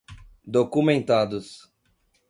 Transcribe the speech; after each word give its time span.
documentados 0.51 1.69